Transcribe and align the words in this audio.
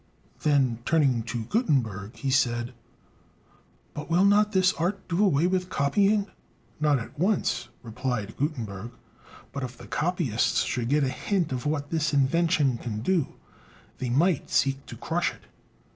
Then 0.41 0.79
turning 0.83 1.21
to 1.25 1.43
Gutenberg, 1.43 2.15
he 2.15 2.31
said, 2.31 2.73
"But 3.93 4.09
will 4.09 4.25
not 4.25 4.51
this 4.51 4.73
art 4.73 5.07
do 5.07 5.23
away 5.23 5.45
with 5.45 5.69
copying?" 5.69 6.25
"Not 6.79 6.97
at 6.97 7.19
once," 7.19 7.67
replied 7.83 8.35
Gutenberg. 8.35 8.89
"But 9.53 9.61
if 9.61 9.77
the 9.77 9.85
copyists 9.85 10.63
should 10.63 10.89
get 10.89 11.03
a 11.03 11.09
hint 11.09 11.51
of 11.51 11.67
what 11.67 11.91
this 11.91 12.15
invention 12.15 12.79
can 12.79 13.01
do, 13.01 13.35
they 13.99 14.09
might 14.09 14.49
seek 14.49 14.83
to 14.87 14.95
crush 14.97 15.31
it. 15.31 15.43